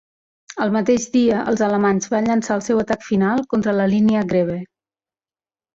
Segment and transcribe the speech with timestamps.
[0.63, 4.59] El mateix dia, els alemanys van llançar el seu atac final contra la línia Grebbe.